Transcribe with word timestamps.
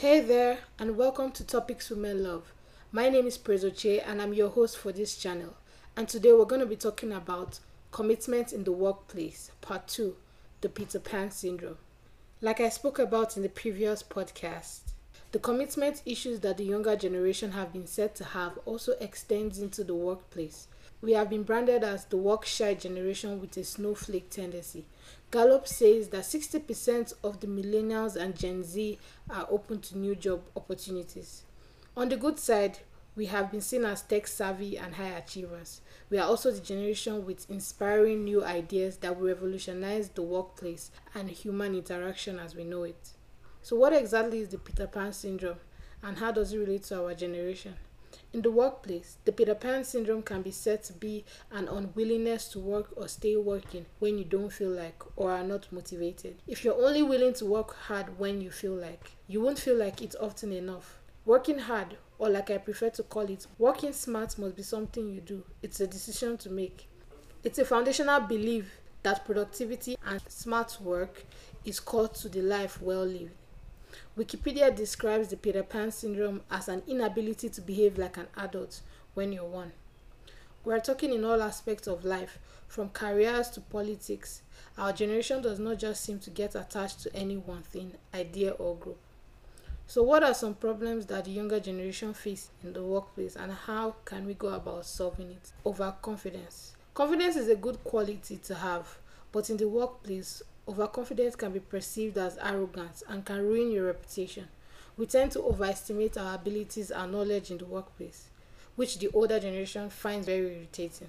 Hey 0.00 0.20
there, 0.20 0.60
and 0.78 0.96
welcome 0.96 1.30
to 1.32 1.44
Topics 1.44 1.90
Women 1.90 2.22
Love. 2.22 2.54
My 2.90 3.10
name 3.10 3.26
is 3.26 3.36
Prezoche, 3.36 4.02
and 4.06 4.22
I'm 4.22 4.32
your 4.32 4.48
host 4.48 4.78
for 4.78 4.92
this 4.92 5.14
channel. 5.14 5.58
And 5.94 6.08
today 6.08 6.32
we're 6.32 6.46
going 6.46 6.62
to 6.62 6.66
be 6.66 6.74
talking 6.74 7.12
about 7.12 7.58
commitment 7.92 8.50
in 8.54 8.64
the 8.64 8.72
workplace, 8.72 9.50
part 9.60 9.88
2 9.88 10.16
the 10.62 10.70
Peter 10.70 10.98
Pan 10.98 11.30
syndrome. 11.30 11.76
Like 12.40 12.60
I 12.60 12.70
spoke 12.70 12.98
about 12.98 13.36
in 13.36 13.42
the 13.42 13.50
previous 13.50 14.02
podcast, 14.02 14.92
the 15.32 15.38
commitment 15.38 16.00
issues 16.06 16.40
that 16.40 16.56
the 16.56 16.64
younger 16.64 16.96
generation 16.96 17.52
have 17.52 17.70
been 17.70 17.86
said 17.86 18.14
to 18.14 18.24
have 18.24 18.58
also 18.64 18.92
extends 19.02 19.58
into 19.58 19.84
the 19.84 19.94
workplace. 19.94 20.66
We 21.02 21.12
have 21.12 21.30
been 21.30 21.44
branded 21.44 21.82
as 21.82 22.04
the 22.04 22.18
work 22.18 22.44
shy 22.44 22.74
generation 22.74 23.40
with 23.40 23.56
a 23.56 23.64
snowflake 23.64 24.28
tendency. 24.28 24.84
Gallup 25.30 25.66
says 25.66 26.08
that 26.08 26.24
60% 26.24 27.14
of 27.24 27.40
the 27.40 27.46
millennials 27.46 28.16
and 28.16 28.36
Gen 28.36 28.62
Z 28.62 28.98
are 29.30 29.46
open 29.50 29.80
to 29.80 29.96
new 29.96 30.14
job 30.14 30.42
opportunities. 30.54 31.44
On 31.96 32.10
the 32.10 32.16
good 32.16 32.38
side, 32.38 32.80
we 33.16 33.26
have 33.26 33.50
been 33.50 33.60
seen 33.60 33.84
as 33.84 34.02
tech 34.02 34.26
savvy 34.26 34.76
and 34.76 34.94
high 34.94 35.16
achievers. 35.16 35.80
We 36.10 36.18
are 36.18 36.26
also 36.28 36.50
the 36.50 36.60
generation 36.60 37.24
with 37.24 37.50
inspiring 37.50 38.24
new 38.24 38.44
ideas 38.44 38.98
that 38.98 39.18
will 39.18 39.28
revolutionize 39.28 40.10
the 40.10 40.22
workplace 40.22 40.90
and 41.14 41.30
human 41.30 41.74
interaction 41.74 42.38
as 42.38 42.54
we 42.54 42.64
know 42.64 42.82
it. 42.82 43.10
So, 43.62 43.76
what 43.76 43.92
exactly 43.92 44.40
is 44.40 44.48
the 44.48 44.58
Peter 44.58 44.86
Pan 44.86 45.12
syndrome 45.12 45.58
and 46.02 46.18
how 46.18 46.32
does 46.32 46.52
it 46.52 46.58
relate 46.58 46.84
to 46.84 47.02
our 47.04 47.14
generation? 47.14 47.74
In 48.32 48.42
the 48.42 48.50
workplace, 48.52 49.16
the 49.24 49.32
Peter 49.32 49.56
Pan 49.56 49.82
syndrome 49.82 50.22
can 50.22 50.42
be 50.42 50.52
said 50.52 50.84
to 50.84 50.92
be 50.92 51.24
an 51.50 51.66
unwillingness 51.66 52.46
to 52.50 52.60
work 52.60 52.90
or 52.94 53.08
stay 53.08 53.34
working 53.34 53.86
when 53.98 54.18
you 54.18 54.24
don't 54.24 54.52
feel 54.52 54.70
like 54.70 55.02
or 55.16 55.32
are 55.32 55.42
not 55.42 55.66
motivated. 55.72 56.36
If 56.46 56.64
you're 56.64 56.80
only 56.80 57.02
willing 57.02 57.34
to 57.34 57.44
work 57.44 57.74
hard 57.74 58.20
when 58.20 58.40
you 58.40 58.52
feel 58.52 58.74
like, 58.74 59.16
you 59.26 59.40
won't 59.40 59.58
feel 59.58 59.76
like 59.76 60.00
it's 60.00 60.14
often 60.14 60.52
enough. 60.52 61.00
Working 61.24 61.58
hard, 61.58 61.96
or 62.20 62.30
like 62.30 62.50
I 62.50 62.58
prefer 62.58 62.90
to 62.90 63.02
call 63.02 63.28
it, 63.28 63.48
working 63.58 63.92
smart 63.92 64.38
must 64.38 64.54
be 64.54 64.62
something 64.62 65.10
you 65.10 65.20
do. 65.20 65.42
It's 65.60 65.80
a 65.80 65.88
decision 65.88 66.38
to 66.38 66.50
make. 66.50 66.88
It's 67.42 67.58
a 67.58 67.64
foundational 67.64 68.20
belief 68.20 68.80
that 69.02 69.24
productivity 69.24 69.96
and 70.06 70.22
smart 70.28 70.78
work 70.80 71.24
is 71.64 71.80
core 71.80 72.08
to 72.08 72.28
the 72.28 72.42
life 72.42 72.80
well 72.80 73.04
lived. 73.04 73.32
Wikipedia 74.18 74.74
describes 74.74 75.28
the 75.28 75.36
Peter 75.36 75.62
Pan 75.62 75.90
syndrome 75.90 76.42
as 76.50 76.68
an 76.68 76.82
inability 76.86 77.48
to 77.48 77.60
behave 77.60 77.98
like 77.98 78.16
an 78.16 78.28
adult 78.36 78.80
when 79.14 79.32
you're 79.32 79.44
one. 79.44 79.72
We're 80.64 80.80
talking 80.80 81.14
in 81.14 81.24
all 81.24 81.42
aspects 81.42 81.86
of 81.88 82.04
life, 82.04 82.38
from 82.68 82.90
careers 82.90 83.48
to 83.50 83.60
politics. 83.60 84.42
Our 84.76 84.92
generation 84.92 85.42
does 85.42 85.58
not 85.58 85.78
just 85.78 86.04
seem 86.04 86.18
to 86.20 86.30
get 86.30 86.54
attached 86.54 87.00
to 87.02 87.16
any 87.16 87.36
one 87.36 87.62
thing, 87.62 87.94
idea, 88.14 88.50
or 88.52 88.76
group. 88.76 88.98
So, 89.86 90.02
what 90.04 90.22
are 90.22 90.34
some 90.34 90.54
problems 90.54 91.06
that 91.06 91.24
the 91.24 91.32
younger 91.32 91.58
generation 91.58 92.14
face 92.14 92.50
in 92.62 92.72
the 92.72 92.82
workplace, 92.82 93.34
and 93.36 93.50
how 93.52 93.96
can 94.04 94.24
we 94.26 94.34
go 94.34 94.48
about 94.48 94.86
solving 94.86 95.30
it? 95.30 95.50
Overconfidence. 95.66 96.74
Confidence 96.94 97.36
is 97.36 97.48
a 97.48 97.56
good 97.56 97.82
quality 97.82 98.36
to 98.36 98.54
have, 98.54 98.98
but 99.32 99.50
in 99.50 99.56
the 99.56 99.68
workplace, 99.68 100.42
Overconfidence 100.70 101.34
can 101.34 101.50
be 101.50 101.58
perceived 101.58 102.16
as 102.16 102.38
arrogance 102.38 103.02
and 103.08 103.24
can 103.24 103.42
ruin 103.42 103.72
your 103.72 103.86
reputation. 103.86 104.46
We 104.96 105.06
tend 105.06 105.32
to 105.32 105.42
overestimate 105.42 106.16
our 106.16 106.36
abilities 106.36 106.92
and 106.92 107.10
knowledge 107.10 107.50
in 107.50 107.58
the 107.58 107.64
workplace, 107.64 108.28
which 108.76 109.00
the 109.00 109.08
older 109.08 109.40
generation 109.40 109.90
finds 109.90 110.26
very 110.26 110.54
irritating. 110.54 111.08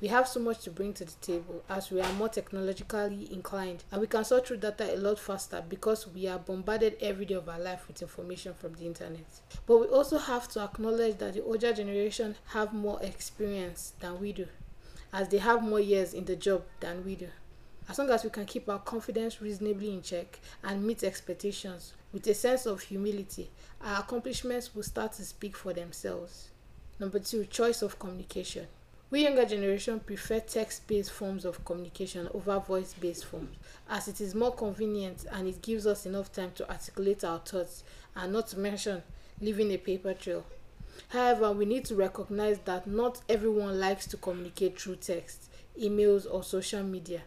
We 0.00 0.08
have 0.08 0.26
so 0.26 0.40
much 0.40 0.60
to 0.60 0.70
bring 0.70 0.94
to 0.94 1.04
the 1.04 1.12
table 1.20 1.62
as 1.68 1.90
we 1.90 2.00
are 2.00 2.12
more 2.14 2.30
technologically 2.30 3.30
inclined 3.30 3.84
and 3.92 4.00
we 4.00 4.06
can 4.06 4.24
sort 4.24 4.46
through 4.46 4.58
data 4.58 4.94
a 4.94 4.96
lot 4.96 5.18
faster 5.18 5.62
because 5.68 6.08
we 6.08 6.26
are 6.26 6.38
bombarded 6.38 6.96
every 6.98 7.26
day 7.26 7.34
of 7.34 7.50
our 7.50 7.60
life 7.60 7.86
with 7.88 8.00
information 8.00 8.54
from 8.54 8.72
the 8.76 8.86
internet. 8.86 9.26
But 9.66 9.76
we 9.78 9.86
also 9.88 10.16
have 10.16 10.48
to 10.52 10.60
acknowledge 10.60 11.18
that 11.18 11.34
the 11.34 11.44
older 11.44 11.74
generation 11.74 12.36
have 12.46 12.72
more 12.72 13.02
experience 13.02 13.92
than 14.00 14.18
we 14.22 14.32
do, 14.32 14.46
as 15.12 15.28
they 15.28 15.38
have 15.38 15.62
more 15.62 15.80
years 15.80 16.14
in 16.14 16.24
the 16.24 16.36
job 16.36 16.62
than 16.80 17.04
we 17.04 17.14
do. 17.14 17.28
As 17.88 17.98
long 17.98 18.10
as 18.10 18.24
we 18.24 18.30
can 18.30 18.46
keep 18.46 18.68
our 18.68 18.80
confidence 18.80 19.40
reasonably 19.40 19.92
in 19.92 20.02
check 20.02 20.40
and 20.64 20.84
meet 20.84 21.04
expectations 21.04 21.92
with 22.12 22.26
a 22.26 22.34
sense 22.34 22.66
of 22.66 22.80
humility, 22.80 23.48
our 23.80 24.00
accomplishments 24.00 24.74
will 24.74 24.82
start 24.82 25.12
to 25.12 25.24
speak 25.24 25.56
for 25.56 25.72
themselves. 25.72 26.48
Number 26.98 27.20
two, 27.20 27.44
choice 27.44 27.82
of 27.82 27.98
communication. 27.98 28.66
We 29.08 29.22
younger 29.22 29.44
generation 29.44 30.00
prefer 30.00 30.40
text-based 30.40 31.12
forms 31.12 31.44
of 31.44 31.64
communication 31.64 32.28
over 32.34 32.58
voice-based 32.58 33.24
forms 33.24 33.56
as 33.88 34.08
it 34.08 34.20
is 34.20 34.34
more 34.34 34.52
convenient 34.52 35.24
and 35.30 35.46
it 35.46 35.62
gives 35.62 35.86
us 35.86 36.06
enough 36.06 36.32
time 36.32 36.50
to 36.56 36.68
articulate 36.68 37.22
our 37.22 37.38
thoughts 37.38 37.84
and 38.16 38.32
not 38.32 38.48
to 38.48 38.58
mention 38.58 39.04
leaving 39.40 39.70
a 39.70 39.76
paper 39.76 40.12
trail. 40.12 40.44
However, 41.10 41.52
we 41.52 41.66
need 41.66 41.84
to 41.84 41.94
recognize 41.94 42.58
that 42.64 42.88
not 42.88 43.20
everyone 43.28 43.78
likes 43.78 44.08
to 44.08 44.16
communicate 44.16 44.80
through 44.80 44.96
text, 44.96 45.50
emails 45.80 46.26
or 46.28 46.42
social 46.42 46.82
media. 46.82 47.22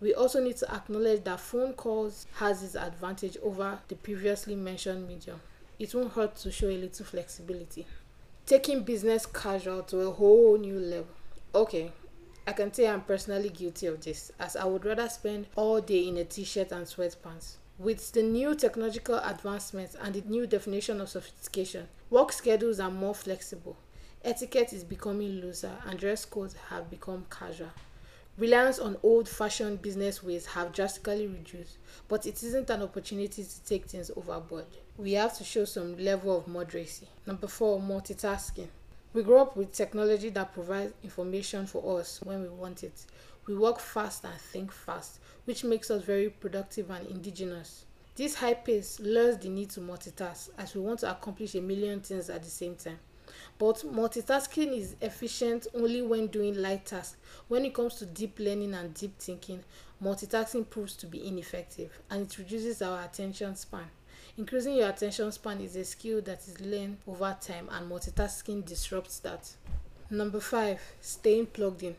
We 0.00 0.14
also 0.14 0.42
need 0.42 0.56
to 0.56 0.74
acknowledge 0.74 1.24
that 1.24 1.40
phone 1.40 1.74
calls 1.74 2.26
has 2.36 2.62
its 2.62 2.74
advantage 2.74 3.36
over 3.42 3.78
the 3.88 3.96
previously 3.96 4.54
mentioned 4.54 5.06
medium. 5.06 5.40
It 5.78 5.94
won't 5.94 6.12
hurt 6.12 6.36
to 6.36 6.50
show 6.50 6.68
a 6.68 6.76
little 6.76 7.04
flexibility. 7.04 7.86
Taking 8.46 8.82
business 8.82 9.26
casual 9.26 9.82
to 9.84 10.00
a 10.00 10.10
whole 10.10 10.56
new 10.56 10.78
level. 10.78 11.14
Okay, 11.54 11.92
I 12.46 12.52
can 12.52 12.72
say 12.72 12.88
I'm 12.88 13.02
personally 13.02 13.50
guilty 13.50 13.86
of 13.86 14.02
this, 14.02 14.32
as 14.38 14.56
I 14.56 14.64
would 14.64 14.84
rather 14.86 15.08
spend 15.08 15.46
all 15.54 15.80
day 15.80 16.08
in 16.08 16.16
a 16.16 16.24
t 16.24 16.44
shirt 16.44 16.72
and 16.72 16.86
sweatpants. 16.86 17.56
With 17.78 18.12
the 18.12 18.22
new 18.22 18.54
technological 18.54 19.16
advancements 19.16 19.96
and 20.00 20.14
the 20.14 20.22
new 20.22 20.46
definition 20.46 21.00
of 21.00 21.10
sophistication, 21.10 21.88
work 22.08 22.32
schedules 22.32 22.80
are 22.80 22.90
more 22.90 23.14
flexible. 23.14 23.76
Etiquette 24.24 24.72
is 24.72 24.84
becoming 24.84 25.40
looser 25.40 25.76
and 25.86 25.98
dress 25.98 26.24
codes 26.24 26.54
have 26.70 26.90
become 26.90 27.26
casual. 27.30 27.70
Reliance 28.40 28.78
on 28.78 28.96
old 29.02 29.28
fashioned 29.28 29.82
business 29.82 30.22
ways 30.22 30.46
have 30.46 30.72
drastically 30.72 31.26
reduced, 31.26 31.76
but 32.08 32.24
it 32.24 32.42
isn't 32.42 32.70
an 32.70 32.82
opportunity 32.82 33.44
to 33.44 33.64
take 33.64 33.84
things 33.84 34.10
overboard. 34.16 34.64
We 34.96 35.12
have 35.12 35.36
to 35.36 35.44
show 35.44 35.66
some 35.66 35.98
level 35.98 36.38
of 36.38 36.46
moderacy. 36.46 37.04
Number 37.26 37.46
four, 37.46 37.78
multitasking. 37.78 38.68
We 39.12 39.24
grow 39.24 39.42
up 39.42 39.58
with 39.58 39.72
technology 39.72 40.30
that 40.30 40.54
provides 40.54 40.94
information 41.04 41.66
for 41.66 42.00
us 42.00 42.22
when 42.22 42.40
we 42.40 42.48
want 42.48 42.82
it. 42.82 43.04
We 43.46 43.58
work 43.58 43.78
fast 43.78 44.24
and 44.24 44.40
think 44.40 44.72
fast, 44.72 45.20
which 45.44 45.62
makes 45.62 45.90
us 45.90 46.02
very 46.02 46.30
productive 46.30 46.88
and 46.88 47.06
indigenous. 47.08 47.84
This 48.16 48.36
high 48.36 48.54
pace 48.54 49.00
lures 49.00 49.36
the 49.36 49.50
need 49.50 49.68
to 49.72 49.80
multitask 49.80 50.48
as 50.56 50.74
we 50.74 50.80
want 50.80 51.00
to 51.00 51.10
accomplish 51.10 51.54
a 51.56 51.60
million 51.60 52.00
things 52.00 52.30
at 52.30 52.42
the 52.42 52.48
same 52.48 52.76
time. 52.76 53.00
But 53.58 53.76
multitasking 53.84 54.76
is 54.76 54.96
efficient 55.00 55.66
only 55.74 56.02
when 56.02 56.28
doing 56.28 56.56
light 56.56 56.86
tasks. 56.86 57.16
When 57.48 57.64
it 57.64 57.74
comes 57.74 57.96
to 57.96 58.06
deep 58.06 58.38
learning 58.38 58.74
and 58.74 58.94
deep 58.94 59.18
thinking, 59.18 59.62
multitasking 60.02 60.70
proves 60.70 60.94
to 60.96 61.06
be 61.06 61.26
ineffective 61.26 62.00
and 62.10 62.26
it 62.26 62.38
reduces 62.38 62.82
our 62.82 63.04
attention 63.04 63.56
span. 63.56 63.90
Increasing 64.38 64.76
your 64.76 64.88
attention 64.88 65.30
span 65.32 65.60
is 65.60 65.76
a 65.76 65.84
skill 65.84 66.22
that 66.22 66.38
is 66.48 66.60
learned 66.60 66.98
over 67.06 67.36
time 67.40 67.68
and 67.70 67.90
multitasking 67.90 68.64
disrupts 68.64 69.18
that. 69.20 69.50
Number 70.08 70.40
five, 70.40 70.80
staying 71.00 71.46
plugged 71.46 71.82
in. 71.82 71.96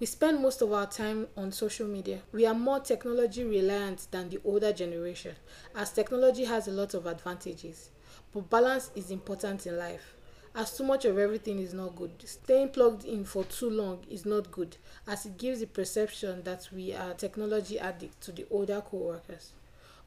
We 0.00 0.06
spend 0.06 0.40
most 0.40 0.62
of 0.62 0.72
our 0.72 0.86
time 0.86 1.28
on 1.36 1.52
social 1.52 1.86
media. 1.86 2.20
We 2.32 2.44
are 2.46 2.54
more 2.54 2.80
technology 2.80 3.44
reliant 3.44 4.08
than 4.10 4.30
the 4.30 4.40
older 4.44 4.72
generation, 4.72 5.36
as 5.76 5.92
technology 5.92 6.44
has 6.44 6.66
a 6.66 6.72
lot 6.72 6.94
of 6.94 7.06
advantages. 7.06 7.90
But 8.34 8.50
balance 8.50 8.90
is 8.96 9.10
important 9.10 9.66
in 9.66 9.78
life 9.78 10.14
as 10.54 10.76
too 10.76 10.84
much 10.84 11.04
of 11.04 11.18
everything 11.18 11.58
is 11.58 11.72
not 11.72 11.96
good. 11.96 12.10
Staying 12.24 12.70
plugged 12.70 13.04
in 13.04 13.24
for 13.24 13.44
too 13.44 13.70
long 13.70 14.04
is 14.10 14.26
not 14.26 14.50
good, 14.50 14.76
as 15.06 15.24
it 15.24 15.38
gives 15.38 15.60
the 15.60 15.66
perception 15.66 16.42
that 16.44 16.68
we 16.72 16.92
are 16.92 17.14
technology 17.14 17.78
addicts 17.78 18.26
to 18.26 18.32
the 18.32 18.46
older 18.50 18.82
co 18.82 18.98
workers. 18.98 19.52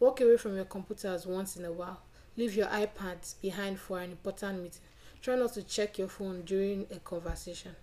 Walk 0.00 0.20
away 0.20 0.36
from 0.36 0.56
your 0.56 0.64
computers 0.66 1.26
once 1.26 1.56
in 1.56 1.64
a 1.64 1.72
while. 1.72 2.02
Leave 2.36 2.54
your 2.54 2.66
iPads 2.66 3.40
behind 3.40 3.78
for 3.78 4.00
an 4.00 4.10
important 4.10 4.62
meeting. 4.62 4.80
Try 5.22 5.36
not 5.36 5.54
to 5.54 5.62
check 5.62 5.98
your 5.98 6.08
phone 6.08 6.42
during 6.42 6.86
a 6.90 6.98
conversation. 6.98 7.76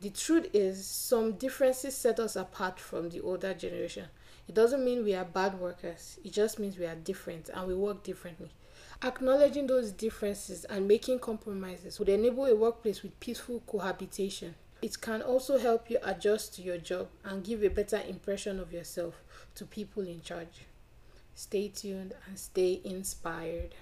The 0.00 0.10
truth 0.10 0.48
is, 0.52 0.86
some 0.86 1.32
differences 1.32 1.96
set 1.96 2.18
us 2.18 2.36
apart 2.36 2.80
from 2.80 3.10
the 3.10 3.20
older 3.20 3.54
generation. 3.54 4.06
It 4.48 4.54
doesn't 4.54 4.84
mean 4.84 5.04
we 5.04 5.14
are 5.14 5.24
bad 5.24 5.58
workers, 5.58 6.18
it 6.24 6.32
just 6.32 6.58
means 6.58 6.78
we 6.78 6.86
are 6.86 6.94
different 6.94 7.48
and 7.48 7.66
we 7.66 7.74
work 7.74 8.02
differently. 8.02 8.50
Acknowledging 9.02 9.66
those 9.66 9.92
differences 9.92 10.64
and 10.64 10.86
making 10.86 11.18
compromises 11.18 11.98
would 11.98 12.08
enable 12.08 12.46
a 12.46 12.54
workplace 12.54 13.02
with 13.02 13.18
peaceful 13.20 13.62
cohabitation. 13.66 14.54
It 14.80 15.00
can 15.00 15.22
also 15.22 15.58
help 15.58 15.90
you 15.90 15.98
adjust 16.02 16.54
to 16.56 16.62
your 16.62 16.78
job 16.78 17.08
and 17.24 17.44
give 17.44 17.62
a 17.62 17.68
better 17.68 18.00
impression 18.08 18.58
of 18.58 18.72
yourself 18.72 19.22
to 19.54 19.64
people 19.64 20.02
in 20.02 20.20
charge. 20.22 20.66
Stay 21.34 21.68
tuned 21.68 22.14
and 22.26 22.38
stay 22.38 22.80
inspired. 22.84 23.74